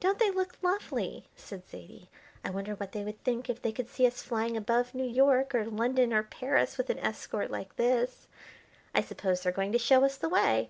"Don't 0.00 0.18
they 0.18 0.32
look 0.32 0.58
lovely!" 0.60 1.28
said 1.36 1.64
Zaidie. 1.68 2.08
"I 2.44 2.50
wonder 2.50 2.74
what 2.74 2.90
they 2.90 3.04
would 3.04 3.22
think 3.22 3.48
if 3.48 3.62
they 3.62 3.70
could 3.70 3.88
see 3.88 4.04
us 4.04 4.20
flying 4.20 4.56
above 4.56 4.92
New 4.92 5.06
York 5.06 5.54
or 5.54 5.64
London 5.66 6.12
or 6.12 6.24
Paris 6.24 6.76
with 6.76 6.90
an 6.90 6.98
escort 6.98 7.48
like 7.48 7.76
this. 7.76 8.26
I 8.92 9.02
suppose 9.02 9.44
they're 9.44 9.52
going 9.52 9.70
to 9.70 9.78
show 9.78 10.04
us 10.04 10.16
the 10.16 10.28
way. 10.28 10.68